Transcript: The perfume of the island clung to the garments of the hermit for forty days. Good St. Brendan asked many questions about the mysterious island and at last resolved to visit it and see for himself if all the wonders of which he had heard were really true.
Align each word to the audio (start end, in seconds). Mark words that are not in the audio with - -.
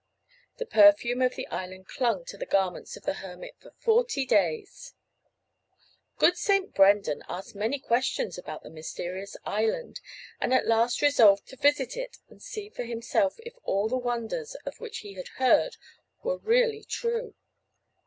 The 0.57 0.65
perfume 0.65 1.21
of 1.21 1.35
the 1.35 1.45
island 1.49 1.85
clung 1.87 2.25
to 2.25 2.35
the 2.35 2.47
garments 2.47 2.97
of 2.97 3.03
the 3.03 3.13
hermit 3.21 3.53
for 3.59 3.69
forty 3.69 4.25
days. 4.25 4.95
Good 6.17 6.37
St. 6.37 6.73
Brendan 6.73 7.21
asked 7.29 7.53
many 7.53 7.77
questions 7.77 8.35
about 8.35 8.63
the 8.63 8.71
mysterious 8.71 9.37
island 9.45 9.99
and 10.39 10.55
at 10.55 10.65
last 10.65 11.03
resolved 11.03 11.45
to 11.49 11.55
visit 11.55 11.95
it 11.97 12.17
and 12.29 12.41
see 12.41 12.67
for 12.71 12.85
himself 12.85 13.35
if 13.45 13.53
all 13.61 13.87
the 13.87 13.95
wonders 13.95 14.55
of 14.65 14.79
which 14.79 15.01
he 15.05 15.13
had 15.13 15.27
heard 15.37 15.77
were 16.23 16.39
really 16.39 16.83
true. 16.83 17.35